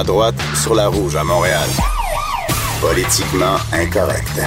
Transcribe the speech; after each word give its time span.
À 0.00 0.02
droite, 0.02 0.34
sur 0.54 0.74
la 0.74 0.88
rouge 0.88 1.14
à 1.14 1.22
Montréal. 1.24 1.68
Politiquement 2.80 3.56
incorrect. 3.70 4.40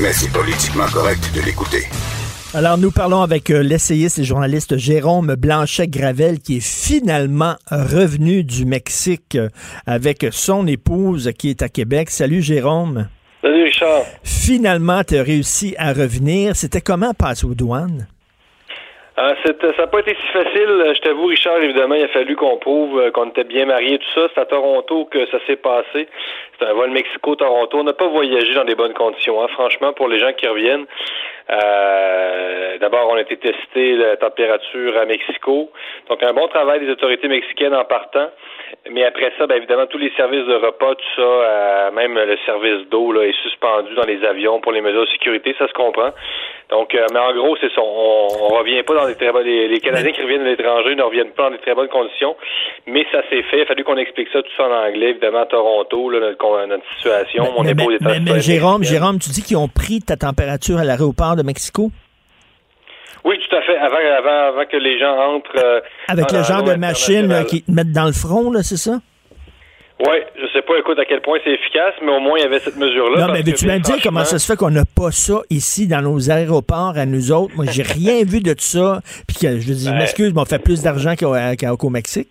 Mais 0.00 0.10
c'est 0.14 0.32
politiquement 0.32 0.86
correct 0.86 1.20
de 1.34 1.42
l'écouter. 1.42 1.84
Alors, 2.54 2.78
nous 2.78 2.90
parlons 2.90 3.20
avec 3.20 3.50
euh, 3.50 3.62
l'essayiste 3.62 4.20
et 4.20 4.24
journaliste 4.24 4.78
Jérôme 4.78 5.34
Blanchet-Gravel, 5.34 6.38
qui 6.38 6.56
est 6.56 6.66
finalement 6.66 7.56
revenu 7.70 8.42
du 8.42 8.64
Mexique 8.64 9.34
euh, 9.34 9.50
avec 9.86 10.26
son 10.30 10.66
épouse 10.66 11.30
qui 11.38 11.50
est 11.50 11.60
à 11.60 11.68
Québec. 11.68 12.08
Salut, 12.08 12.40
Jérôme. 12.40 13.08
Salut, 13.42 13.64
Richard. 13.64 14.04
Finalement, 14.22 15.04
tu 15.04 15.18
as 15.18 15.24
réussi 15.24 15.74
à 15.76 15.92
revenir. 15.92 16.56
C'était 16.56 16.80
comment 16.80 17.12
passer 17.12 17.44
aux 17.44 17.54
douanes? 17.54 18.06
Euh, 19.18 19.34
ça 19.44 19.82
n'a 19.82 19.86
pas 19.88 19.98
été 19.98 20.14
si 20.14 20.26
facile. 20.32 20.92
Je 20.94 21.00
t'avoue, 21.00 21.26
Richard, 21.26 21.58
évidemment, 21.58 21.96
il 21.96 22.04
a 22.04 22.08
fallu 22.08 22.36
qu'on 22.36 22.56
prouve 22.58 23.00
euh, 23.00 23.10
qu'on 23.10 23.28
était 23.30 23.44
bien 23.44 23.66
mariés, 23.66 23.98
tout 23.98 24.20
ça. 24.20 24.28
C'est 24.32 24.40
à 24.40 24.44
Toronto 24.46 25.06
que 25.06 25.26
ça 25.26 25.38
s'est 25.46 25.56
passé. 25.56 26.08
C'est 26.58 26.66
un 26.66 26.72
vol 26.72 26.90
Mexico-Toronto. 26.90 27.78
On 27.78 27.84
n'a 27.84 27.94
pas 27.94 28.06
voyagé 28.06 28.54
dans 28.54 28.64
des 28.64 28.76
bonnes 28.76 28.94
conditions. 28.94 29.42
Hein. 29.42 29.48
Franchement, 29.48 29.92
pour 29.92 30.08
les 30.08 30.20
gens 30.20 30.32
qui 30.34 30.46
reviennent, 30.46 30.86
euh, 31.50 32.78
d'abord, 32.78 33.08
on 33.10 33.16
a 33.16 33.20
été 33.22 33.36
testé 33.36 33.96
la 33.96 34.16
température 34.16 34.96
à 34.98 35.04
Mexico. 35.06 35.70
Donc, 36.08 36.22
un 36.22 36.32
bon 36.32 36.46
travail 36.48 36.80
des 36.80 36.90
autorités 36.90 37.28
mexicaines 37.28 37.74
en 37.74 37.84
partant. 37.84 38.28
Mais 38.90 39.04
après 39.04 39.32
ça, 39.38 39.46
bien 39.46 39.56
évidemment, 39.56 39.86
tous 39.86 39.98
les 39.98 40.12
services 40.16 40.44
de 40.44 40.54
repas, 40.54 40.94
tout 40.94 41.14
ça, 41.16 41.22
euh, 41.22 41.90
même 41.92 42.14
le 42.14 42.36
service 42.44 42.86
d'eau 42.90 43.12
là, 43.12 43.22
est 43.22 43.42
suspendu 43.42 43.94
dans 43.94 44.04
les 44.06 44.22
avions 44.24 44.60
pour 44.60 44.72
les 44.72 44.82
mesures 44.82 45.06
de 45.06 45.10
sécurité, 45.10 45.54
ça 45.58 45.68
se 45.68 45.72
comprend. 45.72 46.10
Donc, 46.70 46.94
euh, 46.94 47.06
mais 47.12 47.18
en 47.18 47.32
gros, 47.32 47.56
c'est 47.60 47.72
ça. 47.72 47.80
On, 47.80 48.26
on 48.42 48.48
revient 48.58 48.82
pas 48.82 48.94
dans 48.94 49.06
des 49.06 49.14
très 49.14 49.32
bonnes. 49.32 49.46
Les, 49.46 49.68
les 49.68 49.80
Canadiens 49.80 50.12
qui 50.12 50.20
reviennent 50.20 50.44
de 50.44 50.50
l'étranger 50.50 50.94
ne 50.94 51.02
reviennent 51.02 51.30
pas 51.30 51.44
dans 51.44 51.52
des 51.52 51.62
très 51.62 51.74
bonnes 51.74 51.88
conditions. 51.88 52.36
Mais 52.86 53.06
ça 53.10 53.22
s'est 53.30 53.42
fait. 53.44 53.58
Il 53.58 53.62
a 53.62 53.66
fallu 53.66 53.84
qu'on 53.84 53.96
explique 53.96 54.28
ça 54.32 54.42
tout 54.42 54.52
ça 54.54 54.64
en 54.64 54.86
anglais, 54.86 55.10
évidemment, 55.10 55.40
à 55.40 55.46
Toronto, 55.46 56.10
là, 56.10 56.20
notre, 56.20 56.66
notre 56.66 56.84
situation. 56.96 57.44
Mais, 57.44 57.50
mon 57.56 57.62
mais, 57.62 57.70
épouse 57.70 57.98
mais, 58.02 58.16
est 58.16 58.20
mais 58.20 58.40
Jérôme, 58.40 58.84
Jérôme, 58.84 59.18
tu 59.18 59.30
dis 59.30 59.42
qu'ils 59.42 59.56
ont 59.56 59.68
pris 59.68 60.00
ta 60.00 60.16
température 60.16 60.78
à 60.78 60.84
l'aéroport 60.84 61.36
de 61.38 61.42
Mexico? 61.42 61.90
Oui, 63.24 63.38
tout 63.48 63.56
à 63.56 63.62
fait. 63.62 63.76
Avant, 63.76 63.96
avant, 63.96 64.48
avant 64.48 64.66
que 64.66 64.76
les 64.76 64.98
gens 64.98 65.16
entrent. 65.16 65.56
Euh, 65.56 65.80
Avec 66.08 66.30
le 66.32 66.42
genre 66.42 66.62
de 66.62 66.74
machine 66.74 67.28
là, 67.28 67.44
qui 67.44 67.62
te 67.62 67.70
mettent 67.70 67.92
dans 67.92 68.06
le 68.06 68.12
front, 68.12 68.50
là, 68.52 68.62
c'est 68.62 68.76
ça? 68.76 69.00
Oui, 70.00 70.16
je 70.40 70.46
sais 70.52 70.62
pas, 70.62 70.78
écoute, 70.78 70.96
à 71.00 71.04
quel 71.04 71.20
point 71.22 71.38
c'est 71.42 71.50
efficace, 71.50 71.94
mais 72.00 72.12
au 72.12 72.20
moins, 72.20 72.38
il 72.38 72.42
y 72.42 72.46
avait 72.46 72.60
cette 72.60 72.76
mesure-là. 72.76 73.26
Non, 73.26 73.32
mais 73.32 73.42
veux-tu 73.42 73.66
me 73.66 73.78
dire 73.80 73.96
comment 74.00 74.24
ça 74.24 74.38
se 74.38 74.46
fait 74.46 74.56
qu'on 74.56 74.70
n'a 74.70 74.84
pas 74.84 75.10
ça 75.10 75.40
ici 75.50 75.88
dans 75.88 76.00
nos 76.02 76.30
aéroports 76.30 76.94
à 76.96 77.04
nous 77.04 77.32
autres? 77.32 77.52
Moi, 77.56 77.64
j'ai 77.68 77.82
rien 77.82 78.22
vu 78.24 78.40
de 78.40 78.52
tout 78.52 78.60
ça. 78.60 79.00
Puis 79.26 79.38
que, 79.42 79.58
je 79.58 79.72
dis, 79.72 79.90
Ben- 79.90 79.98
m'excuse, 79.98 80.32
mais 80.32 80.40
on 80.40 80.44
fait 80.44 80.62
plus 80.62 80.82
d'argent 80.84 81.14
qu'au, 81.16 81.34
qu'au 81.76 81.90
Mexique. 81.90 82.28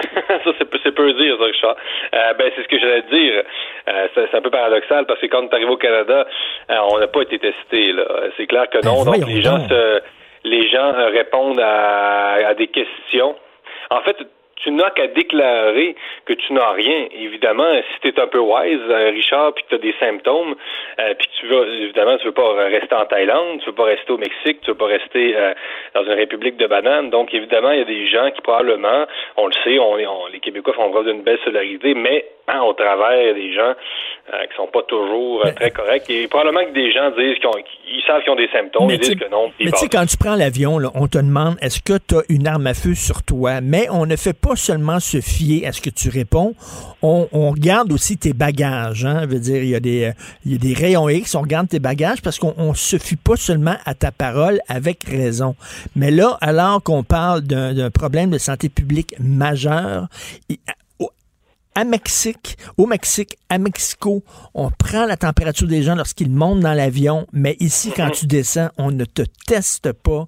ça, 0.02 0.50
c'est 0.58 0.68
peu, 0.94 1.12
dire, 1.12 1.36
ça, 1.38 1.44
Richard. 1.44 1.76
Euh, 2.14 2.34
ben, 2.38 2.50
c'est 2.56 2.62
ce 2.64 2.68
que 2.68 2.78
j'allais 2.80 3.04
dire. 3.12 3.42
Euh, 3.88 4.08
c'est, 4.14 4.34
un 4.34 4.40
peu 4.40 4.50
paradoxal 4.50 5.06
parce 5.06 5.20
que 5.20 5.26
quand 5.26 5.42
est 5.44 5.54
arrivé 5.54 5.70
au 5.70 5.76
Canada, 5.76 6.26
euh, 6.70 6.74
on 6.90 6.98
n'a 6.98 7.06
pas 7.06 7.22
été 7.22 7.38
testé. 7.38 7.92
Là. 7.92 8.04
C'est 8.36 8.46
clair 8.46 8.68
que 8.68 8.78
non. 8.84 9.04
Ben, 9.04 9.04
donc, 9.04 9.06
voyons 9.06 9.26
les 9.28 9.42
gens, 9.42 9.58
donc. 9.58 9.68
se- 9.70 10.02
les 10.44 10.68
gens 10.68 10.92
euh, 10.94 11.06
répondent 11.08 11.60
à, 11.60 12.48
à 12.48 12.54
des 12.54 12.66
questions. 12.68 13.36
En 13.90 14.00
fait, 14.00 14.16
tu 14.62 14.70
n'as 14.72 14.90
qu'à 14.90 15.06
déclarer 15.08 15.94
que 16.24 16.32
tu 16.32 16.52
n'as 16.52 16.72
rien. 16.72 17.06
Évidemment, 17.12 17.70
si 17.94 18.00
tu 18.00 18.08
es 18.08 18.20
un 18.20 18.26
peu 18.26 18.38
wise, 18.40 18.80
Richard, 18.90 19.52
puis 19.54 19.62
que 19.64 19.68
tu 19.68 19.74
as 19.76 19.78
des 19.78 19.94
symptômes, 20.00 20.56
euh, 20.98 21.14
puis 21.16 21.28
que 21.28 21.32
tu 21.40 21.46
veux, 21.46 21.68
évidemment, 21.82 22.16
tu 22.18 22.26
veux 22.26 22.32
pas 22.32 22.54
rester 22.64 22.94
en 22.94 23.04
Thaïlande, 23.04 23.60
tu 23.60 23.66
veux 23.66 23.74
pas 23.74 23.84
rester 23.84 24.10
au 24.12 24.18
Mexique, 24.18 24.60
tu 24.62 24.70
veux 24.70 24.76
pas 24.76 24.86
rester 24.86 25.36
euh, 25.36 25.52
dans 25.94 26.02
une 26.04 26.14
république 26.14 26.56
de 26.56 26.66
bananes. 26.66 27.10
Donc, 27.10 27.32
évidemment, 27.34 27.70
il 27.70 27.78
y 27.78 27.82
a 27.82 27.84
des 27.84 28.06
gens 28.08 28.30
qui 28.32 28.40
probablement, 28.40 29.04
on 29.36 29.46
le 29.46 29.52
sait, 29.62 29.78
on, 29.78 29.92
on- 29.94 30.26
les 30.32 30.40
Québécois 30.40 30.74
font 30.74 30.90
preuve 30.90 31.04
d'une 31.06 31.22
belle 31.22 31.38
solidarité, 31.44 31.94
mais 31.94 32.24
hein, 32.48 32.60
au 32.62 32.72
travers 32.72 33.34
des 33.34 33.54
gens 33.54 33.74
euh, 34.32 34.46
qui 34.50 34.56
sont 34.56 34.66
pas 34.66 34.82
toujours 34.82 35.44
euh, 35.44 35.52
très 35.52 35.70
corrects. 35.70 36.08
Et 36.10 36.26
probablement 36.28 36.64
que 36.64 36.74
des 36.74 36.92
gens 36.92 37.10
disent 37.10 37.38
qu'ils 37.38 38.02
savent 38.06 38.22
qu'ils 38.22 38.32
ont 38.32 38.36
des 38.36 38.48
symptômes, 38.48 38.90
ils 38.90 38.98
disent 38.98 39.14
que 39.14 39.30
non. 39.30 39.52
mais 39.60 39.70
tu 39.70 39.78
sais, 39.78 39.88
quand 39.88 40.06
tu 40.06 40.16
prends 40.16 40.34
l'avion, 40.34 40.78
là, 40.78 40.90
on 40.94 41.06
te 41.06 41.18
demande 41.18 41.56
est-ce 41.60 41.80
que 41.80 41.98
tu 41.98 42.16
as 42.16 42.22
une 42.28 42.46
arme 42.46 42.66
à 42.66 42.74
feu 42.74 42.94
sur 42.94 43.22
toi? 43.22 43.60
Mais 43.60 43.88
on 43.90 44.06
ne 44.06 44.16
fait 44.16 44.36
pas 44.36 44.56
seulement 44.56 45.00
se 45.00 45.20
fier 45.20 45.66
à 45.66 45.72
ce 45.72 45.80
que 45.80 45.90
tu 45.90 46.08
réponds, 46.08 46.54
on, 47.02 47.28
on 47.32 47.50
regarde 47.50 47.92
aussi 47.92 48.18
tes 48.18 48.32
bagages. 48.32 49.04
Hein? 49.04 49.20
Je 49.22 49.26
veux 49.28 49.40
dire, 49.40 49.62
il 49.62 49.68
y, 49.68 49.74
a 49.74 49.80
des, 49.80 50.04
euh, 50.06 50.12
il 50.44 50.52
y 50.52 50.54
a 50.56 50.58
des 50.58 50.74
rayons 50.74 51.08
X, 51.08 51.34
on 51.34 51.42
regarde 51.42 51.68
tes 51.68 51.78
bagages 51.78 52.22
parce 52.22 52.38
qu'on 52.38 52.54
ne 52.70 52.74
se 52.74 52.98
fie 52.98 53.16
pas 53.16 53.36
seulement 53.36 53.76
à 53.84 53.94
ta 53.94 54.10
parole 54.10 54.60
avec 54.68 55.04
raison. 55.04 55.54
Mais 55.94 56.10
là, 56.10 56.36
alors 56.40 56.82
qu'on 56.82 57.02
parle 57.02 57.42
d'un 57.42 57.90
problème 57.90 58.30
de 58.30 58.38
santé 58.38 58.68
publique 58.68 59.14
majeur, 59.20 60.06
à 61.76 61.84
Mexique, 61.84 62.56
au 62.78 62.86
Mexique, 62.86 63.36
à 63.50 63.58
Mexico, 63.58 64.22
on 64.54 64.70
prend 64.70 65.04
la 65.06 65.16
température 65.16 65.68
des 65.68 65.82
gens 65.82 65.94
lorsqu'ils 65.94 66.30
montent 66.30 66.60
dans 66.60 66.72
l'avion, 66.72 67.26
mais 67.32 67.54
ici, 67.60 67.92
quand 67.94 68.10
tu 68.10 68.26
descends, 68.26 68.68
on 68.78 68.90
ne 68.90 69.04
te 69.04 69.22
teste 69.46 69.92
pas 69.92 70.24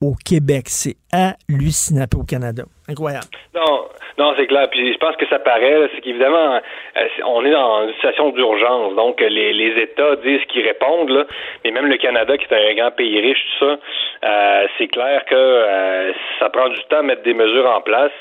au 0.00 0.14
Québec. 0.14 0.64
C'est 0.66 0.96
hallucinant 1.12 2.06
au 2.16 2.24
Canada. 2.24 2.64
Incroyable. 2.88 3.26
Non, 3.54 3.86
non, 4.18 4.34
c'est 4.36 4.46
clair. 4.46 4.68
Puis 4.70 4.92
je 4.92 4.98
pense 4.98 5.16
que 5.16 5.26
ça 5.28 5.38
paraît, 5.38 5.88
c'est 5.94 6.00
qu'évidemment, 6.00 6.54
euh, 6.56 7.08
on 7.26 7.44
est 7.44 7.50
dans 7.50 7.86
une 7.86 7.94
situation 7.94 8.30
d'urgence. 8.30 8.94
Donc, 8.96 9.20
les, 9.20 9.52
les 9.52 9.82
États 9.82 10.16
disent 10.16 10.44
qu'ils 10.52 10.66
répondent, 10.66 11.10
là, 11.10 11.26
mais 11.64 11.70
même 11.70 11.86
le 11.86 11.96
Canada, 11.96 12.36
qui 12.36 12.44
est 12.44 12.70
un 12.70 12.74
grand 12.74 12.90
pays 12.90 13.20
riche, 13.20 13.38
tout 13.58 13.66
ça, 13.66 13.78
euh, 14.24 14.66
c'est 14.76 14.88
clair 14.88 15.24
que 15.26 15.34
euh, 15.34 16.12
ça 16.38 16.48
prend 16.50 16.68
du 16.68 16.78
temps 16.84 16.98
à 16.98 17.02
mettre 17.02 17.22
des 17.22 17.34
mesures 17.34 17.70
en 17.70 17.80
place. 17.80 18.12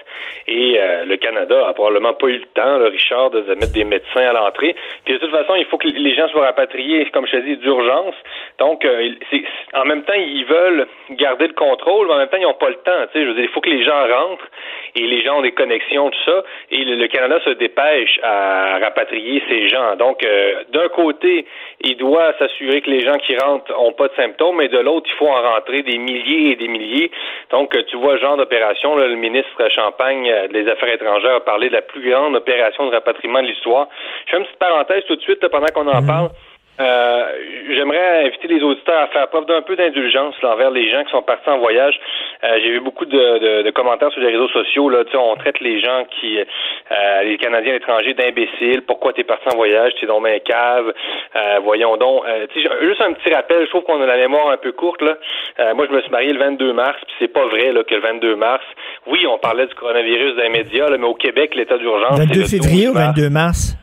Et 0.47 0.79
euh, 0.79 1.05
le 1.05 1.17
Canada 1.17 1.67
a 1.67 1.73
probablement 1.73 2.13
pas 2.13 2.27
eu 2.27 2.37
le 2.37 2.45
temps, 2.53 2.77
là, 2.77 2.89
Richard, 2.89 3.31
de, 3.31 3.41
mettre 3.55 3.73
des 3.73 3.83
médecins 3.83 4.27
à 4.29 4.33
l'entrée. 4.33 4.75
Puis 5.05 5.13
de 5.13 5.19
toute 5.19 5.31
façon, 5.31 5.55
il 5.55 5.65
faut 5.65 5.77
que 5.77 5.87
les 5.87 6.15
gens 6.15 6.27
soient 6.29 6.45
rapatriés, 6.45 7.05
comme 7.11 7.25
je 7.25 7.31
te 7.31 7.37
dis, 7.37 7.57
d'urgence. 7.57 8.15
Donc, 8.59 8.85
euh, 8.85 9.09
c'est- 9.29 9.43
en 9.73 9.85
même 9.85 10.03
temps, 10.03 10.13
ils 10.13 10.45
veulent 10.45 10.87
garder 11.11 11.47
le 11.47 11.53
contrôle, 11.53 12.07
mais 12.07 12.13
en 12.13 12.17
même 12.17 12.29
temps, 12.29 12.37
ils 12.37 12.43
n'ont 12.43 12.53
pas 12.53 12.69
le 12.69 12.75
temps. 12.75 13.05
Je 13.13 13.19
veux 13.19 13.33
dire, 13.33 13.43
il 13.43 13.49
faut 13.49 13.61
que 13.61 13.69
les 13.69 13.83
gens 13.83 14.07
rentrent 14.07 14.47
et 14.95 15.01
les 15.01 15.21
gens 15.23 15.39
ont 15.39 15.41
des 15.41 15.51
connexions, 15.51 16.09
tout 16.09 16.23
ça. 16.25 16.43
Et 16.71 16.83
le, 16.83 16.95
le 16.95 17.07
Canada 17.07 17.39
se 17.43 17.51
dépêche 17.51 18.19
à 18.23 18.79
rapatrier 18.79 19.41
ces 19.49 19.67
gens. 19.69 19.95
Donc, 19.95 20.23
euh, 20.23 20.63
d'un 20.69 20.87
côté, 20.89 21.45
il 21.81 21.97
doit 21.97 22.33
s'assurer 22.39 22.81
que 22.81 22.89
les 22.89 23.01
gens 23.01 23.17
qui 23.17 23.35
rentrent 23.37 23.73
ont 23.79 23.93
pas 23.93 24.07
de 24.07 24.15
symptômes, 24.15 24.57
mais 24.57 24.67
de 24.67 24.79
l'autre, 24.79 25.07
il 25.11 25.17
faut 25.17 25.27
en 25.27 25.41
rentrer 25.41 25.81
des 25.87 25.97
milliers 25.97 26.51
et 26.51 26.55
des 26.55 26.67
milliers. 26.67 27.09
Donc, 27.51 27.75
euh, 27.75 27.83
tu 27.87 27.97
vois 27.97 28.17
genre 28.17 28.37
d'opération, 28.37 28.95
le 28.95 29.15
ministre 29.15 29.69
Champagne 29.69 30.29
euh, 30.29 30.47
des 30.49 30.67
Affaires 30.67 30.93
étrangères 30.93 31.35
a 31.35 31.39
parlé 31.39 31.69
de 31.69 31.73
la 31.73 31.81
plus 31.81 32.07
grande 32.09 32.35
opération 32.35 32.85
de 32.85 32.91
rapatriement 32.91 33.41
de 33.41 33.47
l'histoire. 33.47 33.87
Je 34.25 34.31
fais 34.31 34.37
une 34.37 34.43
petite 34.43 34.59
parenthèse 34.59 35.03
tout 35.07 35.15
de 35.15 35.21
suite 35.21 35.41
là, 35.41 35.49
pendant 35.49 35.67
qu'on 35.67 35.87
en 35.87 36.05
parle. 36.05 36.29
Euh, 36.79 37.23
J'aimerais 37.69 38.25
inviter 38.27 38.47
les 38.47 38.61
auditeurs 38.63 39.01
à 39.01 39.07
faire 39.07 39.27
preuve 39.29 39.45
d'un 39.45 39.61
peu 39.61 39.75
d'indulgence 39.75 40.35
là, 40.41 40.53
envers 40.53 40.71
les 40.71 40.89
gens 40.89 41.03
qui 41.03 41.11
sont 41.11 41.21
partis 41.21 41.49
en 41.49 41.57
voyage. 41.59 41.99
Euh, 42.43 42.59
J'ai 42.61 42.71
vu 42.71 42.79
beaucoup 42.79 43.05
de, 43.05 43.11
de- 43.39 43.61
de 43.63 43.69
commentaires 43.71 44.11
sur 44.11 44.21
les 44.21 44.27
réseaux 44.31 44.47
sociaux. 44.49 44.89
Là, 44.89 45.03
Tu 45.05 45.11
sais, 45.11 45.17
on 45.17 45.35
traite 45.35 45.59
les 45.59 45.79
gens 45.81 46.05
qui, 46.19 46.39
euh, 46.39 47.23
les 47.23 47.38
Canadiens 47.38 47.71
à 47.71 47.73
l'étranger, 47.75 48.13
d'imbéciles. 48.13 48.83
Pourquoi 48.88 49.13
t'es 49.13 49.24
parti 49.24 49.47
en 49.51 49.56
voyage? 49.57 49.91
T'es 50.00 50.06
dans 50.07 50.24
un 50.24 50.39
cave. 50.39 50.94
Euh, 51.35 51.59
voyons 51.63 51.97
donc. 51.97 52.24
Euh, 52.25 52.47
juste 52.56 53.01
un 53.01 53.13
petit 53.13 53.33
rappel. 53.33 53.65
Je 53.65 53.69
trouve 53.69 53.83
qu'on 53.83 54.01
a 54.01 54.06
la 54.06 54.18
mémoire 54.18 54.50
un 54.50 54.57
peu 54.57 54.71
courte 54.71 55.01
là. 55.01 55.18
Euh, 55.59 55.74
moi, 55.74 55.85
je 55.89 55.95
me 55.95 56.01
suis 56.01 56.12
marié 56.12 56.31
le 56.31 56.39
22 56.39 56.74
mars, 56.74 56.97
puis 57.06 57.15
c'est 57.19 57.33
pas 57.33 57.45
vrai 57.47 57.71
là 57.74 57.83
que 57.83 57.94
le 57.95 58.01
22 58.01 58.35
mars. 58.35 58.63
Oui, 59.07 59.25
on 59.27 59.38
parlait 59.39 59.65
du 59.68 59.75
coronavirus 59.75 60.35
dans 60.35 60.44
les 60.44 60.50
médias, 60.50 60.89
là, 60.89 60.97
mais 60.97 61.07
au 61.07 61.15
Québec, 61.15 61.53
l'état 61.56 61.77
d'urgence. 61.77 62.19
22 62.19 62.45
c'est 62.45 62.57
le 62.57 62.62
février 62.63 62.85
12 62.85 62.95
ou 62.95 63.00
mars. 63.00 63.07
22 63.18 63.29
mars? 63.29 63.77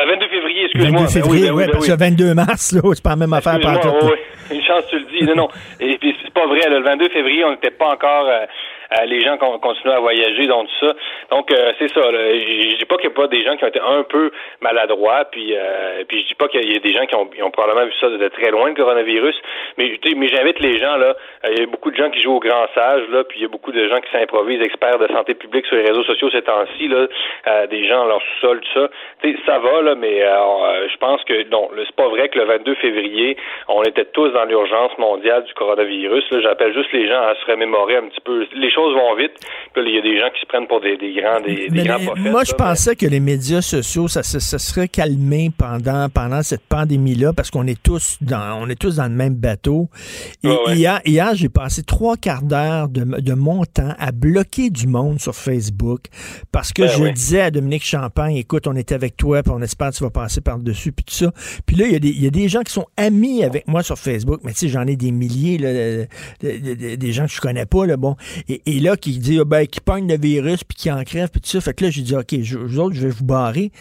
Ah, 0.00 0.06
22 0.06 0.28
février, 0.28 0.64
excuse-moi. 0.64 0.90
22 0.90 0.98
Ben 0.98 1.06
oui, 1.06 1.12
février, 1.12 1.48
ben 1.48 1.54
oui, 1.54 1.64
ben 1.66 1.72
parce 1.72 1.86
que 1.88 1.98
22 1.98 2.34
mars, 2.34 2.72
là, 2.72 2.80
c'est 2.94 3.02
pas 3.02 3.10
la 3.10 3.16
même 3.16 3.32
affaire 3.32 3.58
par 3.58 3.74
oui. 4.04 4.10
Une 4.50 4.62
chance, 4.62 4.84
tu 4.88 4.98
le 4.98 5.06
dis. 5.06 5.24
Non, 5.26 5.34
non. 5.34 5.48
Et 5.80 5.98
puis, 5.98 6.14
c'est 6.22 6.32
pas 6.32 6.46
vrai. 6.46 6.60
là, 6.70 6.78
le 6.78 6.84
22 6.84 7.08
février, 7.08 7.44
on 7.44 7.50
n'était 7.50 7.72
pas 7.72 7.88
encore 7.94 8.26
euh, 8.28 8.46
les 9.06 9.20
gens 9.20 9.36
continuent 9.36 9.92
à 9.92 10.00
voyager, 10.00 10.46
donc 10.46 10.68
tout 10.68 10.86
ça. 10.86 10.94
Donc 11.30 11.48
c'est 11.78 11.88
ça. 11.92 12.00
Je 12.10 12.76
dis 12.76 12.84
pas 12.84 12.96
qu'il 12.96 13.10
n'y 13.10 13.14
a 13.14 13.16
pas 13.16 13.28
des 13.28 13.42
gens 13.42 13.56
qui 13.56 13.64
ont 13.64 13.68
été 13.68 13.80
un 13.80 14.02
peu 14.02 14.30
maladroits, 14.60 15.24
puis 15.30 15.54
puis 16.08 16.22
je 16.22 16.28
dis 16.28 16.34
pas 16.34 16.48
qu'il 16.48 16.72
y 16.72 16.76
a 16.76 16.78
des 16.78 16.92
gens 16.92 17.06
qui 17.06 17.14
ont, 17.14 17.28
ont 17.42 17.50
probablement 17.50 17.86
vu 17.86 17.92
ça 18.00 18.08
de 18.08 18.28
très 18.28 18.50
loin 18.50 18.68
le 18.68 18.74
coronavirus, 18.74 19.36
mais 19.76 19.98
mais 20.16 20.28
j'invite 20.28 20.60
les 20.60 20.78
gens 20.78 20.96
là. 20.96 21.16
Il 21.50 21.58
y 21.58 21.62
a 21.62 21.66
beaucoup 21.66 21.90
de 21.90 21.96
gens 21.96 22.10
qui 22.10 22.20
jouent 22.22 22.36
au 22.36 22.40
grand 22.40 22.66
sage 22.74 23.02
là, 23.10 23.24
puis 23.24 23.40
il 23.40 23.42
y 23.42 23.46
a 23.46 23.48
beaucoup 23.48 23.72
de 23.72 23.88
gens 23.88 24.00
qui 24.00 24.10
s'improvisent 24.10 24.62
experts 24.62 24.98
de 24.98 25.08
santé 25.08 25.34
publique 25.34 25.66
sur 25.66 25.76
les 25.76 25.84
réseaux 25.84 26.04
sociaux 26.04 26.30
ces 26.30 26.42
temps-ci 26.42 26.88
là, 26.88 27.66
des 27.66 27.86
gens 27.86 28.02
en 28.02 28.06
leur 28.06 28.22
sous-sol 28.22 28.60
tout 28.60 28.80
ça. 28.80 28.88
ça 29.46 29.58
va 29.58 29.82
là, 29.82 29.94
mais 29.94 30.20
je 30.20 30.96
pense 30.98 31.22
que 31.24 31.48
non, 31.50 31.68
c'est 31.76 31.96
pas 31.96 32.08
vrai 32.08 32.28
que 32.28 32.38
le 32.38 32.44
22 32.44 32.74
février, 32.76 33.36
on 33.68 33.82
était 33.82 34.04
tous 34.06 34.28
dans 34.30 34.44
l'urgence 34.44 34.96
mondiale 34.98 35.44
du 35.44 35.54
coronavirus. 35.54 36.24
J'appelle 36.40 36.74
juste 36.74 36.92
les 36.92 37.08
gens 37.08 37.20
à 37.20 37.34
se 37.34 37.50
remémorer 37.50 37.96
un 37.96 38.08
petit 38.08 38.20
peu. 38.20 38.46
Les 38.54 38.70
choses 38.70 38.77
vont 38.80 39.16
vite. 39.16 39.32
il 39.76 39.94
y 39.94 39.98
a 39.98 40.02
des 40.02 40.18
gens 40.18 40.28
qui 40.34 40.40
se 40.40 40.46
prennent 40.46 40.66
pour 40.66 40.80
des, 40.80 40.96
grands, 40.96 41.40
des, 41.40 41.68
grands 41.84 42.04
prophètes. 42.04 42.32
Moi, 42.32 42.44
je 42.44 42.52
pensais 42.52 42.96
que 42.96 43.06
les 43.06 43.20
médias 43.20 43.62
sociaux, 43.62 44.08
ça, 44.08 44.22
ça, 44.22 44.58
serait 44.58 44.88
calmé 44.88 45.50
pendant, 45.56 46.08
pendant 46.08 46.42
cette 46.42 46.66
pandémie-là 46.68 47.32
parce 47.32 47.50
qu'on 47.50 47.66
est 47.66 47.80
tous 47.82 48.18
dans, 48.20 48.60
on 48.60 48.68
est 48.68 48.78
tous 48.78 48.96
dans 48.96 49.04
le 49.04 49.14
même 49.14 49.34
bateau. 49.34 49.88
Et 50.42 50.54
hier, 50.72 51.00
hier 51.04 51.34
j'ai 51.34 51.48
passé 51.48 51.82
trois 51.82 52.16
quarts 52.16 52.42
d'heure 52.42 52.88
de, 52.88 53.20
de, 53.20 53.34
mon 53.34 53.64
temps 53.64 53.94
à 53.98 54.12
bloquer 54.12 54.70
du 54.70 54.86
monde 54.86 55.20
sur 55.20 55.34
Facebook 55.34 56.02
parce 56.52 56.72
que 56.72 56.82
ben 56.82 56.90
je 56.90 57.12
disais 57.12 57.40
à 57.42 57.50
Dominique 57.50 57.84
Champagne, 57.84 58.36
écoute, 58.36 58.66
on 58.66 58.74
est 58.74 58.92
avec 58.92 59.16
toi, 59.16 59.42
puis 59.42 59.52
on 59.54 59.62
espère 59.62 59.90
que 59.90 59.96
tu 59.96 60.04
vas 60.04 60.10
passer 60.10 60.40
par-dessus, 60.40 60.92
puis 60.92 61.04
tout 61.04 61.14
ça. 61.14 61.32
Puis 61.66 61.76
là, 61.76 61.86
il 61.86 62.22
y, 62.22 62.26
a 62.26 62.30
des 62.30 62.48
gens 62.48 62.62
qui 62.62 62.72
sont 62.72 62.86
amis 62.96 63.44
avec 63.44 63.66
moi 63.68 63.82
sur 63.82 63.98
Facebook, 63.98 64.40
mais 64.44 64.52
tu 64.52 64.58
sais, 64.58 64.68
j'en 64.68 64.86
ai 64.86 64.96
des 64.96 65.12
milliers, 65.12 65.58
là, 65.58 66.06
des 66.40 67.12
gens 67.12 67.26
que 67.26 67.32
je 67.32 67.40
connais 67.40 67.66
pas, 67.66 67.86
là, 67.86 67.96
bon. 67.96 68.16
Et, 68.48 68.60
là, 68.74 68.96
qui 68.96 69.18
dit, 69.18 69.38
ah, 69.40 69.44
ben, 69.44 69.66
qui 69.66 69.80
pogne 69.80 70.08
le 70.08 70.18
virus, 70.18 70.64
puis 70.64 70.76
qui 70.76 70.90
en 70.90 71.02
crève, 71.04 71.30
puis 71.30 71.40
tout 71.40 71.48
ça. 71.48 71.60
Fait 71.60 71.74
que 71.74 71.84
là, 71.84 71.90
j'ai 71.90 72.02
dit, 72.02 72.14
OK, 72.14 72.34
je, 72.42 72.58
vous 72.58 72.78
autres, 72.78 72.94
je 72.94 73.06
vais 73.06 73.12
vous 73.12 73.24
barrer. 73.24 73.72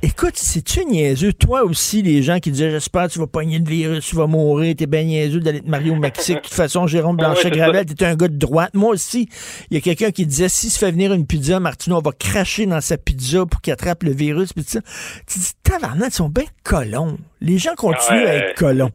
Écoute, 0.00 0.34
c'est-tu 0.36 0.84
niaiseux? 0.84 1.32
Toi 1.32 1.64
aussi, 1.64 2.02
les 2.02 2.22
gens 2.22 2.38
qui 2.38 2.52
disaient 2.52 2.70
J'espère 2.70 3.08
que 3.08 3.14
tu 3.14 3.18
vas 3.18 3.26
pogner 3.26 3.58
le 3.58 3.68
virus, 3.68 4.06
tu 4.06 4.14
vas 4.14 4.28
mourir, 4.28 4.76
t'es 4.76 4.86
bien 4.86 5.02
niaiseux 5.02 5.40
d'aller 5.40 5.60
te 5.60 5.68
marier 5.68 5.90
au 5.90 5.96
Mexique. 5.96 6.36
De 6.36 6.40
toute 6.42 6.54
façon, 6.54 6.86
Jérôme 6.86 7.16
Blanchet-Gravel, 7.18 7.84
t'es 7.84 8.04
un 8.04 8.14
gars 8.14 8.28
de 8.28 8.36
droite. 8.36 8.70
Moi 8.74 8.90
aussi, 8.90 9.28
il 9.70 9.74
y 9.74 9.76
a 9.76 9.80
quelqu'un 9.80 10.12
qui 10.12 10.24
disait 10.24 10.48
Si 10.48 10.70
se 10.70 10.78
fait 10.78 10.92
venir 10.92 11.12
une 11.12 11.26
pizza, 11.26 11.58
Martino, 11.58 11.96
on 11.96 12.00
va 12.00 12.12
cracher 12.12 12.64
dans 12.66 12.80
sa 12.80 12.96
pizza 12.96 13.44
pour 13.44 13.60
qu'il 13.60 13.72
attrape 13.72 14.04
le 14.04 14.12
virus. 14.12 14.52
Puis 14.52 14.64
ça. 14.68 14.80
Tu 15.26 15.40
dis 15.40 15.50
Tabarnak, 15.64 16.12
ils 16.12 16.14
sont 16.14 16.28
bien 16.28 16.44
colons. 16.62 17.18
Les 17.40 17.58
gens 17.58 17.74
continuent 17.76 18.26
à 18.26 18.34
être 18.34 18.54
colons. 18.56 18.92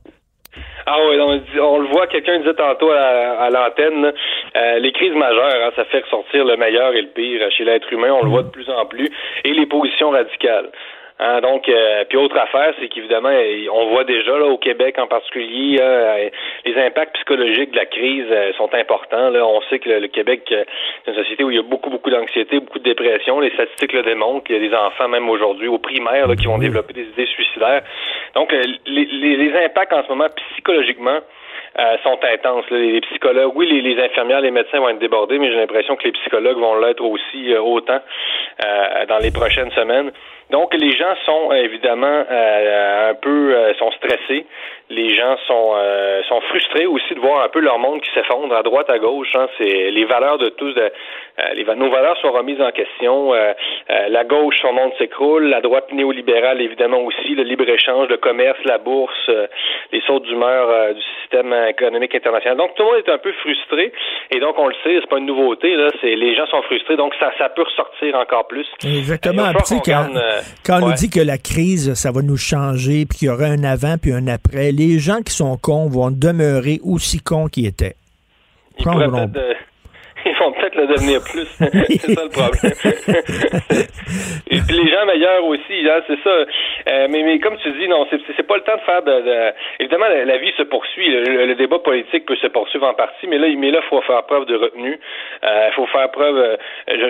Ah 0.85 0.97
oui, 1.07 1.18
on, 1.59 1.77
le 1.80 1.88
voit, 1.88 2.07
quelqu'un 2.07 2.39
disait 2.39 2.53
tantôt 2.56 2.91
à, 2.91 3.50
l'antenne, 3.50 4.12
euh, 4.56 4.80
les 4.80 4.91
crises 4.91 5.13
majeures, 5.13 5.65
hein, 5.65 5.71
ça 5.75 5.85
fait 5.85 6.01
ressortir 6.01 6.44
le 6.44 6.57
meilleur 6.57 6.94
et 6.94 7.01
le 7.01 7.07
pire 7.07 7.50
chez 7.51 7.63
l'être 7.63 7.91
humain, 7.91 8.12
on 8.12 8.24
le 8.24 8.30
voit 8.30 8.44
de 8.44 8.50
plus 8.50 8.69
en 8.69 8.85
plus, 8.85 9.09
et 9.45 9.53
les 9.53 9.65
positions 9.65 10.09
radicales. 10.09 10.69
Hein, 11.19 11.41
donc, 11.41 11.69
euh, 11.69 12.03
puis 12.09 12.18
autre 12.18 12.38
affaire, 12.38 12.74
c'est 12.80 12.88
qu'évidemment, 12.89 13.31
on 13.71 13.89
voit 13.89 14.03
déjà 14.03 14.38
là, 14.38 14.45
au 14.45 14.57
Québec 14.57 14.97
en 14.97 15.07
particulier, 15.07 15.77
euh, 15.80 16.30
les 16.65 16.77
impacts 16.77 17.15
psychologiques 17.15 17.71
de 17.71 17.77
la 17.77 17.86
crise 17.86 18.25
euh, 18.29 18.51
sont 18.57 18.74
importants. 18.74 19.29
Là. 19.29 19.45
On 19.45 19.62
sait 19.69 19.79
que 19.79 19.89
le, 19.89 20.07
Québec 20.07 20.51
est 20.51 20.65
une 21.07 21.15
société 21.15 21.44
où 21.44 21.51
il 21.51 21.57
y 21.57 21.59
a 21.59 21.63
beaucoup, 21.63 21.91
beaucoup 21.91 22.09
d'anxiété, 22.09 22.59
beaucoup 22.59 22.79
de 22.79 22.83
dépression. 22.83 23.39
Les 23.39 23.51
statistiques 23.51 23.94
le 23.94 24.01
démontrent. 24.01 24.50
Il 24.50 24.62
y 24.62 24.65
a 24.65 24.69
des 24.69 24.75
enfants, 24.75 25.07
même 25.07 25.29
aujourd'hui, 25.29 25.68
au 25.68 25.77
primaire, 25.77 26.27
qui 26.36 26.47
vont 26.47 26.57
développer 26.57 26.94
des 26.94 27.03
idées 27.06 27.27
suicidaires. 27.27 27.83
Donc, 28.35 28.51
les, 28.51 29.06
les, 29.06 29.65
impacts 29.65 29.94
en 29.94 30.03
ce 30.03 30.09
moment, 30.09 30.27
psychologiquement, 30.53 31.19
sont 32.03 32.19
intenses. 32.24 32.65
Les 32.69 33.01
psychologues, 33.01 33.51
oui, 33.56 33.68
les, 33.68 33.81
les, 33.81 34.03
infirmières, 34.03 34.41
les 34.41 34.51
médecins 34.51 34.80
vont 34.80 34.89
être 34.89 35.00
débordés, 35.00 35.39
mais 35.39 35.50
j'ai 35.51 35.57
l'impression 35.57 35.95
que 35.95 36.03
les 36.03 36.12
psychologues 36.12 36.57
vont 36.57 36.75
l'être 36.75 37.03
aussi 37.03 37.56
autant 37.56 38.00
dans 39.07 39.18
les 39.19 39.31
prochaines 39.31 39.71
semaines. 39.71 40.12
Donc, 40.53 40.71
les 40.75 40.91
gens 40.91 41.15
sont 41.25 41.51
euh, 41.51 41.56
évidemment 41.56 42.25
euh, 42.30 43.09
un 43.09 43.15
peu 43.15 43.56
euh, 43.56 43.74
sont 43.75 43.91
stressés. 43.94 44.45
Les 44.94 45.16
gens 45.16 45.36
sont 45.48 45.74
sont 46.30 46.42
frustrés 46.50 46.86
aussi 46.86 47.13
de 47.16 47.19
voir 47.19 47.44
un 47.44 47.50
peu 47.50 47.60
leur 47.60 47.80
monde 47.80 48.01
qui 48.01 48.10
s'effondre 48.13 48.56
à 48.56 48.63
droite, 48.63 48.90
à 48.90 49.00
gauche. 49.00 49.31
Hein. 49.36 49.48
C'est 49.57 49.92
les 49.92 50.06
valeurs 50.06 50.38
de 50.38 50.50
tous. 50.50 50.74
les, 51.56 51.66
nos 51.75 51.90
valeurs 51.90 52.18
sont 52.22 52.31
remises 52.31 52.62
en 52.62 52.72
question. 52.72 53.34
la 53.90 54.24
gauche, 54.24 54.56
son 54.62 54.74
monde 54.74 54.92
s'écroule. 54.98 55.45
La 55.50 55.62
droite 55.62 55.92
néolibérale, 55.92 56.62
évidemment 56.62 57.01
aussi. 57.01 57.36
Le 57.36 57.44
libre 57.44 57.68
échange, 57.68 58.07
le 58.10 58.18
commerce, 58.18 58.60
la 58.66 58.78
bourse, 58.78 59.30
les 59.92 60.01
sautes 60.01 60.24
d'humeur 60.24 60.94
du 60.94 61.01
système 61.22 61.54
économique 61.68 62.16
international. 62.16 62.57
Donc, 62.57 62.75
tout 62.75 62.84
le 62.84 62.89
monde 62.89 63.04
est 63.06 63.12
un 63.12 63.18
peu 63.18 63.34
frustré. 63.42 63.92
Et 64.31 64.39
donc, 64.39 64.56
on 64.57 64.68
le 64.68 64.75
sait, 64.84 65.00
c'est 65.01 65.10
pas 65.10 65.18
une 65.18 65.25
nouveauté. 65.25 65.75
Là, 65.75 65.89
c'est 66.01 66.16
les 66.16 66.36
gens 66.36 66.46
sont 66.48 66.62
frustrés. 66.63 66.96
Donc, 66.96 67.13
ça, 67.19 67.31
ça 67.38 67.50
peut 67.50 67.63
ressortir 67.63 68.16
encore 68.16 68.48
plus. 68.48 68.68
Exactement. 68.84 69.51
Quand 70.66 70.81
on 70.81 70.88
nous 70.88 70.94
dit 70.94 71.10
que 71.10 71.19
la 71.19 71.38
crise, 71.38 71.94
ça 71.94 72.12
va 72.12 72.22
nous 72.22 72.38
changer, 72.38 73.06
puis 73.06 73.19
qu'il 73.19 73.28
y 73.28 73.31
aura 73.31 73.46
un 73.46 73.63
avant 73.63 73.96
puis 74.01 74.12
un 74.12 74.28
après, 74.28 74.72
les 74.72 74.82
gens 75.00 75.21
qui 75.21 75.33
sont 75.33 75.57
cons 75.57 75.88
vont 75.88 76.12
demeurer 76.12 76.80
aussi 76.83 77.19
cons 77.19 77.47
qu'ils 77.47 77.68
étaient. 77.68 77.95
Ils, 78.80 78.85
vont 80.39 80.51
peut-être 80.53 80.75
le 80.75 80.88
devenir 80.88 81.21
plus. 81.24 81.47
c'est 81.57 82.13
ça 82.13 82.24
le 82.24 82.30
problème. 82.30 82.74
Et 84.47 84.59
puis 84.62 84.75
les 84.77 84.89
gens 84.89 85.06
meilleurs 85.06 85.45
aussi, 85.45 85.89
hein, 85.89 86.01
c'est 86.07 86.19
ça. 86.24 86.30
Euh, 86.30 87.07
mais, 87.09 87.24
mais 87.24 87.39
comme 87.39 87.57
tu 87.57 87.71
dis, 87.74 87.88
non, 87.88 88.07
c'est 88.09 88.47
pas 88.47 88.56
le 88.56 88.63
temps 88.63 88.75
de 88.75 88.81
faire 88.81 89.03
de. 89.03 89.53
Évidemment, 89.80 90.06
la, 90.07 90.38
vie 90.38 90.51
se 90.57 90.63
poursuit. 90.63 91.09
Le, 91.09 91.56
débat 91.56 91.79
politique 91.79 92.25
peut 92.25 92.36
se 92.38 92.47
poursuivre 92.47 92.88
en 92.88 92.94
partie, 92.94 93.27
mais 93.27 93.38
là, 93.38 93.47
mais 93.57 93.71
là, 93.71 93.81
faut 93.89 94.01
faire 94.01 94.24
preuve 94.25 94.45
de 94.45 94.56
retenue. 94.56 95.00
Il 95.41 95.47
euh, 95.47 95.71
faut 95.71 95.88
faire 95.88 96.09
preuve. 96.12 96.38
Euh, 96.38 96.57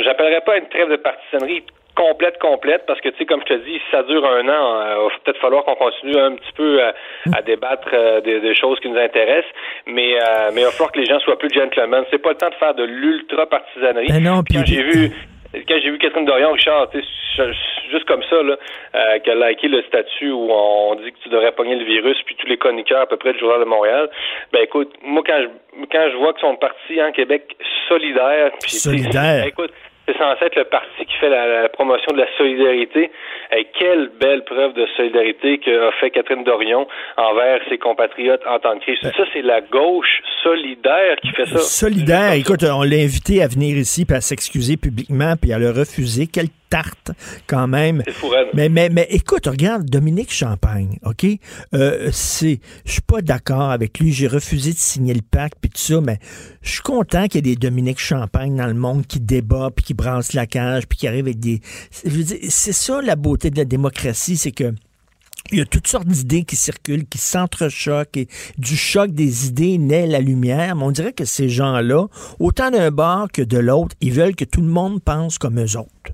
J'appellerais 0.04 0.42
pas 0.42 0.58
une 0.58 0.68
trêve 0.68 0.90
de 0.90 0.98
partisanerie 0.98 1.64
complète, 1.96 2.40
complète, 2.40 2.86
parce 2.88 3.00
que, 3.02 3.10
tu 3.10 3.18
sais, 3.18 3.26
comme 3.26 3.42
je 3.42 3.54
te 3.54 3.66
dis, 3.66 3.74
si 3.74 3.92
ça 3.92 4.04
dure 4.04 4.26
un 4.26 4.48
an, 4.48 4.82
euh, 4.82 4.96
il 4.98 5.04
va 5.04 5.20
peut-être 5.24 5.40
falloir 5.40 5.64
qu'on 5.64 5.76
continue 5.76 6.18
un 6.18 6.34
petit 6.36 6.52
peu 6.56 6.82
à, 6.82 6.94
à 7.36 7.42
débattre 7.42 7.90
euh, 7.94 8.22
des, 8.22 8.56
choses 8.56 8.80
qui 8.80 8.90
nous 8.90 8.98
intéressent, 8.98 9.52
mais, 9.88 10.16
euh, 10.16 10.52
mais 10.54 10.62
il 10.62 10.66
va 10.66 10.72
falloir 10.72 10.92
que 10.92 11.00
les 11.00 11.06
gens 11.06 11.20
soient 11.20 11.38
plus 11.38 11.54
gentlemen. 11.54 12.04
C'est 12.12 12.22
pas 12.22 12.30
le 12.30 12.38
temps 12.38 12.50
de 12.50 12.56
faire 12.56 12.74
de 12.74 12.84
l'ultra-partisanerie. 12.84 14.08
Ben 14.08 14.24
non, 14.24 14.44
quand 14.50 14.66
j'ai 14.66 14.84
vu 14.84 15.12
quand 15.68 15.76
j'ai 15.82 15.92
vu 15.92 15.98
Catherine 16.00 16.26
Dorion, 16.26 16.52
Richard, 16.52 16.90
juste 17.92 18.06
comme 18.06 18.24
ça, 18.24 18.42
là, 18.42 18.58
euh, 18.96 19.20
qu'elle 19.24 19.42
a 19.44 19.50
liké 19.50 19.68
le 19.68 19.84
statut 19.84 20.32
où 20.32 20.50
on 20.52 20.96
dit 20.96 21.12
que 21.12 21.18
tu 21.22 21.30
devrais 21.30 21.52
pogner 21.52 21.76
le 21.76 21.86
virus, 21.86 22.18
puis 22.26 22.36
tous 22.36 22.48
les 22.48 22.58
chroniqueurs 22.58 23.02
à 23.02 23.06
peu 23.06 23.18
près 23.18 23.34
du 23.34 23.40
Journal 23.40 23.60
de 23.60 23.66
Montréal, 23.66 24.10
ben 24.52 24.64
écoute, 24.64 24.94
moi 25.04 25.22
quand 25.26 25.40
je 25.42 25.86
quand 25.92 26.10
je 26.12 26.18
vois 26.18 26.34
que 26.34 26.40
son 26.40 26.56
parti 26.56 27.02
en 27.02 27.12
Québec 27.12 27.56
solidaire, 27.88 28.52
puis 28.62 28.72
solidaire. 28.72 29.46
écoute, 29.46 29.72
c'est 30.06 30.18
censé 30.18 30.46
être 30.46 30.56
le 30.56 30.66
parti 30.66 31.06
qui 31.06 31.16
fait 31.20 31.30
la, 31.30 31.70
promotion 31.70 32.14
de 32.14 32.20
la 32.20 32.28
solidarité. 32.38 33.12
Et 33.56 33.68
quelle 33.80 34.10
belle 34.20 34.44
preuve 34.44 34.74
de 34.74 34.86
solidarité 34.98 35.60
qu'a 35.60 35.92
fait 36.00 36.12
Catherine 36.12 36.44
Dorion 36.44 36.88
envers 37.18 37.60
ses 37.70 37.78
compatriotes 37.78 38.42
en 38.48 38.60
temps 38.60 38.76
de 38.76 38.82
crise. 38.82 38.98
Euh. 39.04 39.12
Ça, 39.16 39.24
c'est 39.34 39.42
la 39.42 39.62
gauche 39.62 40.22
solidaire 40.44 41.16
qui 41.22 41.30
fait 41.30 41.46
ça. 41.46 41.60
Solidaire. 41.60 42.34
Écoute, 42.34 42.64
on 42.64 42.84
l'a 42.84 42.98
invité 42.98 43.42
à 43.42 43.48
venir 43.48 43.78
ici, 43.78 44.06
puis 44.06 44.16
à 44.16 44.22
s'excuser 44.22 44.78
publiquement, 44.78 45.36
puis 45.42 45.54
à 45.54 45.60
le 45.60 45.70
refuser. 45.70 46.28
Tarte, 46.74 47.12
quand 47.46 47.68
même. 47.68 48.02
Mais, 48.56 48.68
mais, 48.68 48.90
mais 48.90 49.06
écoute, 49.12 49.46
regarde, 49.46 49.86
Dominique 49.86 50.34
Champagne, 50.34 50.98
OK? 51.06 51.24
Euh, 51.76 52.10
c'est, 52.12 52.62
je 52.84 52.94
suis 52.94 53.02
pas 53.02 53.22
d'accord 53.22 53.70
avec 53.70 54.00
lui. 54.00 54.12
J'ai 54.12 54.26
refusé 54.26 54.74
de 54.74 54.80
signer 54.80 55.14
le 55.14 55.22
pacte, 55.22 55.60
puis 55.62 55.70
tout 55.70 55.80
ça, 55.80 56.02
mais 56.02 56.18
je 56.64 56.72
suis 56.72 56.82
content 56.82 57.28
qu'il 57.28 57.46
y 57.46 57.52
ait 57.52 57.56
des 57.56 57.60
Dominique 57.60 58.00
Champagne 58.00 58.56
dans 58.56 58.66
le 58.66 58.74
monde 58.74 59.06
qui 59.06 59.20
débat, 59.20 59.70
puis 59.76 59.86
qui 59.86 59.94
brassent 59.94 60.34
la 60.34 60.48
cage, 60.48 60.88
puis 60.88 60.98
qui 60.98 61.08
arrivent 61.08 61.26
avec 61.26 61.40
des... 61.40 61.62
C'est 61.92 62.74
ça 62.74 63.04
la 63.04 63.16
beauté 63.16 63.52
de 63.52 63.58
la 63.58 63.66
démocratie, 63.66 64.36
c'est 64.36 64.52
que 64.52 64.74
il 65.52 65.60
y 65.60 65.62
a 65.62 65.66
toutes 65.66 65.88
sortes 65.88 66.08
d'idées 66.08 66.44
qui 66.44 66.56
circulent, 66.56 67.06
qui 67.06 67.20
s'entrechoquent, 67.20 68.18
et 68.18 68.28
du 68.58 68.76
choc 68.76 69.12
des 69.12 69.48
idées 69.48 69.78
naît 69.78 70.08
la 70.08 70.22
lumière. 70.22 70.76
Mais 70.76 70.84
on 70.84 70.92
dirait 70.92 71.14
que 71.14 71.26
ces 71.26 71.50
gens-là, 71.50 72.08
autant 72.40 72.72
d'un 72.72 72.90
bord 72.90 73.28
que 73.32 73.44
de 73.44 73.60
l'autre, 73.60 73.96
ils 74.02 74.14
veulent 74.14 74.36
que 74.36 74.46
tout 74.46 74.62
le 74.62 74.70
monde 74.70 75.04
pense 75.04 75.38
comme 75.38 75.60
eux 75.60 75.78
autres. 75.78 76.14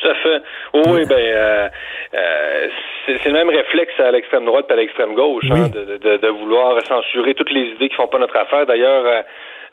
Tout 0.00 0.08
à 0.08 0.14
fait. 0.14 0.42
Oui, 0.74 1.04
ben 1.06 1.16
euh, 1.18 1.68
euh, 2.14 2.68
c'est 3.06 3.26
le 3.26 3.32
même 3.32 3.50
réflexe 3.50 3.98
à 3.98 4.10
l'extrême 4.10 4.44
droite 4.44 4.66
et 4.70 4.72
à 4.72 4.76
l'extrême 4.76 5.14
gauche, 5.14 5.44
hein, 5.50 5.68
de, 5.68 5.98
de, 5.98 6.16
de, 6.16 6.28
vouloir 6.28 6.80
censurer 6.86 7.34
toutes 7.34 7.50
les 7.50 7.66
idées 7.72 7.88
qui 7.88 7.96
font 7.96 8.06
pas 8.06 8.18
notre 8.18 8.36
affaire. 8.36 8.66
D'ailleurs, 8.66 9.04
euh, 9.04 9.10
euh, 9.10 9.22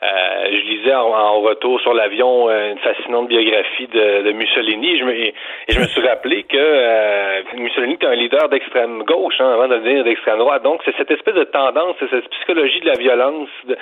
je 0.02 0.66
lisais 0.66 0.94
en, 0.94 1.40
retour 1.40 1.80
sur 1.80 1.94
l'avion 1.94 2.48
euh, 2.48 2.72
une 2.72 2.78
fascinante 2.78 3.28
biographie 3.28 3.86
de, 3.88 4.22
de 4.22 4.32
Mussolini 4.32 4.98
je 4.98 5.04
me, 5.04 5.14
et, 5.14 5.34
je 5.68 5.80
me 5.80 5.86
suis 5.86 6.06
rappelé 6.06 6.44
que 6.44 6.56
euh, 6.56 7.42
Mussolini 7.56 7.94
était 7.94 8.06
un 8.06 8.14
leader 8.14 8.48
d'extrême 8.48 9.02
gauche 9.04 9.40
hein, 9.40 9.52
avant 9.52 9.68
de 9.68 9.76
devenir 9.76 10.04
d'extrême 10.04 10.38
droite. 10.38 10.62
Donc 10.62 10.82
c'est 10.84 10.96
cette 10.96 11.10
espèce 11.10 11.34
de 11.34 11.44
tendance, 11.44 11.96
c'est 11.98 12.10
cette 12.10 12.28
psychologie 12.30 12.80
de 12.80 12.86
la 12.86 12.94
violence, 12.94 13.48
de, 13.66 13.76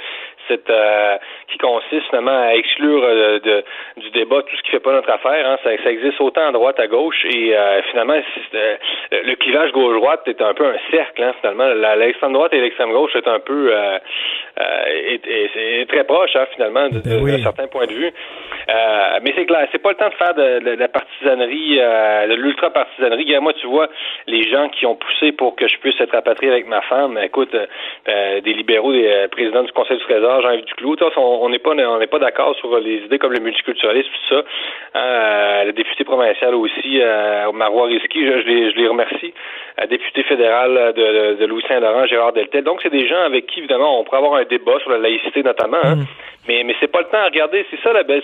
cette 0.49 0.73
qui 1.49 1.59
consiste 1.59 2.07
finalement 2.09 2.41
à 2.41 2.55
exclure 2.55 3.03
de, 3.03 3.65
du 3.97 4.11
débat 4.11 4.43
tout 4.43 4.57
ce 4.57 4.63
qui 4.63 4.71
fait 4.71 4.81
pas 4.81 4.93
notre 4.93 5.11
affaire. 5.11 5.47
Hein. 5.47 5.59
Ça, 5.65 5.71
ça, 5.83 5.91
existe 5.91 6.21
autant 6.21 6.49
à 6.49 6.53
droite 6.53 6.79
à 6.79 6.87
gauche 6.87 7.25
et 7.25 7.55
finalement 7.91 8.17
le 9.11 9.35
clivage 9.35 9.73
gauche-droite 9.73 10.23
est 10.27 10.41
un 10.41 10.55
peu 10.55 10.67
un 10.67 10.77
cercle. 10.91 11.23
Hein, 11.23 11.35
finalement, 11.41 11.67
l'extrême 11.97 12.33
droite 12.33 12.55
et 12.55 12.61
l'extrême 12.61 12.93
gauche 12.93 13.15
est 13.17 13.27
un 13.27 13.41
peu 13.41 13.73
est, 14.59 15.89
très 15.89 16.05
proche, 16.05 16.35
hein, 16.35 16.47
finalement, 16.55 16.89
d'un 16.89 17.01
ben 17.01 17.43
certain 17.43 17.67
point 17.67 17.87
de 17.87 17.93
vue. 17.93 18.13
mais 19.23 19.33
c'est 19.37 19.47
clair, 19.47 19.69
c'est 19.73 19.83
pas 19.83 19.91
le 19.91 19.97
temps 19.97 20.09
de 20.09 20.15
faire 20.15 20.35
de, 20.35 20.77
la 20.77 20.89
partisanerie, 20.89 21.77
de 21.77 22.35
l'ultra-partisanerie. 22.35 23.37
Moi, 23.41 23.53
tu 23.55 23.67
vois, 23.67 23.89
les 24.27 24.43
gens 24.49 24.69
qui 24.69 24.87
ont 24.87 24.97
poussé 24.97 25.33
pour 25.33 25.57
que 25.57 25.69
je 25.69 25.79
puisse 25.79 26.01
être 26.01 26.13
rapatrié 26.13 26.51
avec 26.51 26.67
ma 26.67 26.81
femme, 26.83 27.19
écoute, 27.23 27.55
des 28.07 28.53
libéraux, 28.55 28.93
des 28.93 29.29
présidents 29.31 29.63
du 29.63 29.73
Conseil 29.73 29.99
du 29.99 30.05
Trésor, 30.05 30.43
Jean-Yves 30.43 30.65
Duclos, 30.65 30.97
on 31.17 31.49
n'est 31.49 31.59
pas 31.59 31.71
on 31.71 31.99
n'est 31.99 32.07
pas 32.07 32.19
d'accord 32.19 32.55
sur 32.57 32.79
les 32.79 33.05
idées 33.05 33.19
comme 33.19 33.33
le 33.33 33.41
multiculturalisme, 33.41 34.09
tout 34.09 34.35
ça. 34.35 34.43
Hein, 34.95 35.65
le 35.65 35.73
député 35.73 36.05
provincial 36.05 36.55
aussi, 36.55 37.01
Marois 37.55 37.87
Risky, 37.87 38.27
je, 38.27 38.41
je, 38.41 38.77
les, 38.77 38.89
remercie. 38.89 39.35
député 39.89 40.23
fédéral 40.25 40.95
de, 40.97 41.35
de 41.35 41.47
Louis-Saint-Laurent, 41.47 42.07
Gérard 42.07 42.33
Deltel. 42.33 42.65
Donc, 42.65 42.81
c'est 42.83 42.91
des 42.91 43.07
gens 43.07 43.23
avec 43.27 43.47
qui, 43.47 43.61
évidemment, 43.61 44.01
on 44.01 44.05
pourrait 44.05 44.19
avoir 44.19 44.35
un 44.35 44.46
débat 44.47 44.79
sur 44.81 44.91
la 44.91 44.99
laïcité 44.99 45.43
notamment. 45.43 45.79
Hein. 45.83 45.97
Mm. 45.97 46.05
Mais, 46.49 46.65
mais 46.65 46.75
c'est 46.81 46.91
pas 46.91 47.01
le 47.01 47.07
temps 47.07 47.19
à 47.19 47.27
regarder. 47.27 47.65
C'est 47.71 47.81
ça 47.83 47.93
la 47.93 48.03
belle 48.03 48.23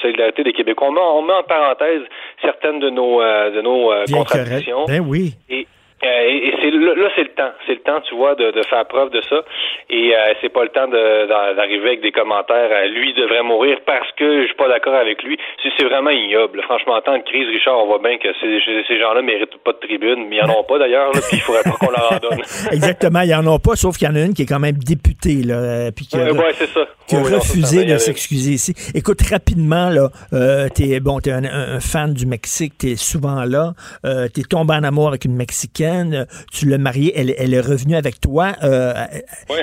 solidarité 0.00 0.42
des 0.42 0.52
Québécois. 0.52 0.88
On 0.88 0.92
met, 0.92 1.00
on 1.00 1.22
met 1.22 1.32
en 1.32 1.42
parenthèse 1.42 2.02
certaines 2.40 2.80
de 2.80 2.90
nos, 2.90 3.22
euh, 3.22 3.50
de 3.50 3.60
nos 3.60 3.92
euh, 3.92 4.04
contradictions. 4.12 4.84
Ben 4.86 5.00
oui. 5.00 5.34
Et, 5.48 5.66
euh, 6.04 6.41
là, 6.70 7.08
c'est 7.16 7.22
le 7.22 7.34
temps. 7.34 7.52
C'est 7.66 7.74
le 7.74 7.80
temps, 7.80 8.00
tu 8.08 8.14
vois, 8.14 8.34
de, 8.34 8.50
de, 8.50 8.62
faire 8.64 8.86
preuve 8.86 9.10
de 9.10 9.20
ça. 9.22 9.42
Et 9.90 10.14
euh, 10.14 10.34
c'est 10.40 10.48
pas 10.48 10.62
le 10.62 10.70
temps 10.70 10.88
d'arriver 10.88 11.88
avec 11.88 12.02
des 12.02 12.12
commentaires. 12.12 12.70
Euh, 12.70 12.88
lui 12.88 13.14
devrait 13.14 13.42
mourir 13.42 13.78
parce 13.86 14.10
que 14.16 14.42
je 14.42 14.46
suis 14.46 14.56
pas 14.56 14.68
d'accord 14.68 14.94
avec 14.94 15.22
lui. 15.22 15.38
C'est 15.62 15.84
vraiment 15.84 16.10
ignoble. 16.10 16.62
Franchement, 16.62 16.94
en 16.94 17.00
temps 17.00 17.18
de 17.18 17.24
crise, 17.24 17.48
Richard, 17.48 17.78
on 17.78 17.86
voit 17.86 17.98
bien 17.98 18.18
que 18.18 18.28
ces, 18.40 18.60
ces 18.86 19.00
gens-là 19.00 19.22
méritent 19.22 19.56
pas 19.64 19.72
de 19.72 19.78
tribune, 19.78 20.26
mais 20.28 20.36
ils 20.36 20.42
en 20.42 20.60
ont 20.60 20.64
pas 20.64 20.78
d'ailleurs. 20.78 21.10
Puis 21.12 21.38
il 21.38 21.40
faudrait 21.40 21.62
pas 21.62 21.72
qu'on 21.72 21.90
leur 21.90 22.12
en 22.12 22.18
donne. 22.18 22.40
Exactement, 22.72 23.20
ils 23.20 23.34
en 23.34 23.46
ont 23.46 23.58
pas, 23.58 23.76
sauf 23.76 23.96
qu'il 23.96 24.08
y 24.08 24.10
en 24.10 24.16
a 24.16 24.20
une 24.20 24.34
qui 24.34 24.42
est 24.42 24.46
quand 24.46 24.60
même 24.60 24.76
députée 24.76 25.42
là, 25.44 25.90
puis 25.92 26.06
qui 26.06 26.16
a, 26.16 26.32
ouais, 26.32 26.52
ça. 26.52 26.86
qui 27.06 27.16
a 27.16 27.22
refusé 27.22 27.84
de 27.84 27.96
s'excuser 27.98 28.52
ici. 28.52 28.74
Écoute 28.94 29.20
rapidement 29.30 29.88
là, 29.88 30.08
euh, 30.32 30.68
t'es 30.68 31.00
bon, 31.00 31.20
t'es 31.20 31.32
un, 31.32 31.44
un, 31.44 31.80
fan 31.80 32.12
du 32.12 32.26
Mexique, 32.26 32.74
t'es 32.78 32.96
souvent 32.96 33.44
là, 33.44 33.72
euh, 34.04 34.28
t'es 34.28 34.42
tombé 34.42 34.74
en 34.74 34.84
amour 34.84 35.08
avec 35.08 35.24
une 35.24 35.34
mexicaine 35.34 36.26
tu 36.52 36.68
l'as 36.68 36.78
mariée, 36.78 37.12
elle, 37.16 37.54
est 37.54 37.60
revenue 37.60 37.96
avec 37.96 38.20
toi. 38.20 38.52
Euh, 38.62 38.92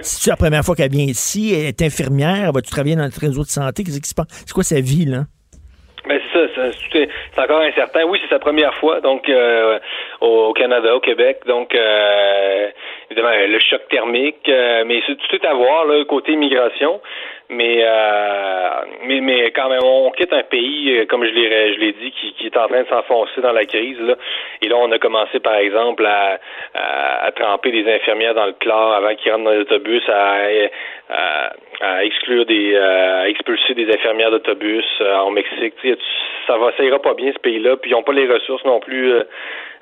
C'est 0.02 0.30
la 0.30 0.36
première 0.36 0.64
fois 0.64 0.76
qu'elle 0.76 0.92
vient 0.92 1.06
ici, 1.06 1.54
elle 1.54 1.68
est 1.68 1.82
infirmière, 1.82 2.52
va 2.52 2.62
tu 2.62 2.72
travailler 2.72 2.96
dans 2.96 3.04
le 3.04 3.20
réseau 3.20 3.44
de 3.44 3.50
santé, 3.50 3.84
qu'est-ce 3.84 4.02
qui 4.02 4.10
se 4.10 4.16
passe? 4.16 4.28
C'est 4.30 4.54
quoi 4.54 4.64
sa 4.64 4.80
vie, 4.80 5.06
là? 5.06 5.26
Ben 6.08 6.20
c'est 6.34 6.48
ça, 6.56 6.72
c'est 6.92 7.42
encore 7.42 7.62
incertain. 7.62 8.04
Oui, 8.06 8.20
c'est 8.24 8.34
sa 8.34 8.40
première 8.40 8.74
fois, 8.76 9.02
donc 9.02 9.30
euh, 9.30 9.78
au, 10.22 10.54
Canada, 10.54 10.96
au 10.96 11.00
Québec, 11.00 11.42
donc 11.46 11.76
euh, 11.76 12.49
évidemment 13.20 13.48
le 13.48 13.60
choc 13.60 13.82
thermique, 13.90 14.48
euh, 14.48 14.84
mais 14.86 15.02
c'est 15.06 15.18
tout 15.18 15.48
à 15.48 15.54
voir 15.54 15.86
là 15.86 16.04
côté 16.06 16.34
immigration. 16.34 17.02
Mais, 17.52 17.80
euh, 17.82 18.70
mais, 19.06 19.22
mais 19.22 19.52
quand 19.52 19.70
même, 19.70 19.84
on 19.84 20.12
quitte 20.12 20.32
un 20.34 20.44
pays, 20.44 21.00
euh, 21.00 21.06
comme 21.08 21.26
je 21.26 21.32
l'ai, 21.32 21.74
je 21.74 21.80
l'ai 21.80 21.94
dit, 21.94 22.12
qui, 22.12 22.34
qui 22.34 22.46
est 22.46 22.56
en 22.56 22.68
train 22.68 22.84
de 22.84 22.88
s'enfoncer 22.88 23.42
dans 23.42 23.52
la 23.52 23.66
crise. 23.66 24.00
Là. 24.00 24.16
Et 24.62 24.68
là, 24.68 24.76
on 24.78 24.92
a 24.92 25.00
commencé, 25.00 25.40
par 25.40 25.56
exemple, 25.56 26.06
à, 26.06 26.40
à, 26.76 27.32
tremper 27.32 27.72
des 27.72 27.92
infirmières 27.92 28.36
dans 28.36 28.46
le 28.46 28.54
chlore 28.54 28.94
avant 28.94 29.16
qu'ils 29.16 29.32
rentrent 29.32 29.46
dans 29.46 29.56
l'autobus, 29.56 30.08
à, 30.10 30.44
à, 31.10 31.54
à, 31.82 32.04
exclure 32.04 32.46
des, 32.46 32.76
à 32.78 33.28
expulser 33.30 33.74
des 33.74 33.90
infirmières 33.92 34.32
d'autobus 34.32 34.86
euh, 35.02 35.18
en 35.18 35.32
Mexique. 35.32 35.74
ça 36.48 36.58
va, 36.58 36.72
ça 36.78 36.84
ira 36.84 37.00
pas 37.00 37.14
bien 37.14 37.32
ce 37.34 37.40
pays-là. 37.40 37.78
Puis 37.78 37.92
ils 37.92 37.94
n'ont 37.94 38.04
pas 38.04 38.14
les 38.14 38.28
ressources 38.28 38.66
non 38.66 38.80
plus 38.80 39.14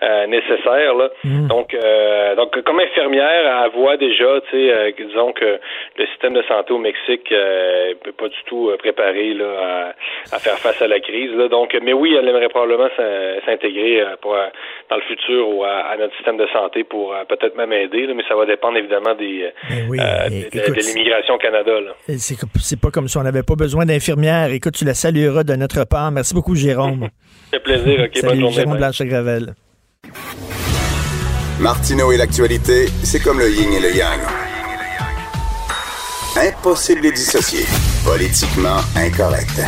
euh, 0.04 0.28
nécessaires. 0.28 0.94
Là. 0.94 1.10
Mm. 1.24 1.48
Donc, 1.48 1.74
euh, 1.74 2.36
donc, 2.36 2.62
comme 2.62 2.80
infirmière, 2.80 3.64
elle 3.66 3.72
voit 3.72 3.98
déjà, 3.98 4.42
tu 4.42 4.52
sais, 4.52 4.72
euh, 4.72 4.92
disons 4.96 5.34
que 5.34 5.60
le 5.98 6.06
système 6.12 6.34
de 6.34 6.44
santé 6.44 6.72
au 6.72 6.78
Mexique 6.78 7.32
ne 7.32 7.96
peut 7.96 8.12
pas 8.12 8.28
du 8.28 8.38
tout 8.46 8.72
préparer 8.78 9.34
là, 9.34 9.96
à, 10.32 10.38
faire 10.38 10.60
face 10.60 10.80
à 10.84 10.88
la 10.88 11.00
crise. 11.00 11.34
Là. 11.34 11.48
Donc, 11.48 11.76
mais 11.82 11.94
oui, 11.94 12.16
elle 12.16 12.28
aimerait 12.28 12.50
probablement 12.50 12.90
s'intégrer 13.44 14.04
pour 14.22 14.38
dans 14.90 14.98
le 14.98 15.02
futur 15.02 15.50
ou 15.50 15.64
à, 15.64 15.96
notre 15.98 16.14
système 16.18 16.38
de 16.38 16.48
santé 16.54 16.84
pour 16.84 17.16
peut-être 17.28 17.56
même 17.56 17.74
aider, 17.74 18.06
là, 18.06 18.14
mais 18.14 18.24
ça 18.30 18.36
va 18.36 18.46
dépendre 18.46 18.78
évidemment 18.78 19.16
des, 19.16 19.50
ben 19.68 19.90
de, 19.90 20.94
l'immigration 20.94 21.36
au 21.36 21.40
Canada. 21.40 21.74
C'est 22.18 22.80
pas 22.80 22.92
comme 22.92 23.08
si 23.08 23.18
on 23.18 23.24
n'avait 23.24 23.44
pas 23.44 23.56
besoin 23.56 23.86
d'infirmières. 23.86 24.52
Écoute, 24.52 24.76
tu 24.76 24.86
la 24.86 24.94
salueras 24.94 25.44
de 25.44 25.56
notre 25.56 25.84
part. 25.84 26.12
Merci 26.12 26.34
beaucoup, 26.34 26.56
Jérôme. 26.56 27.10
Ça 27.52 27.58
fait 27.58 27.60
plaisir. 27.60 28.06
OK, 28.06 28.22
bonne 28.24 28.40
journée. 28.40 28.56
Jérôme 28.56 28.78
Blanchet-Gravel. 28.78 29.56
Martineau 31.60 32.12
et 32.12 32.18
l'actualité, 32.18 32.88
c'est 33.04 33.20
comme 33.20 33.40
le 33.40 33.50
yin 33.50 33.74
et 33.74 33.80
le 33.80 33.96
yang. 33.96 34.20
Impossible 36.36 37.02
de 37.02 37.10
dissocier. 37.12 37.66
Politiquement 38.06 38.78
incorrect. 38.96 39.60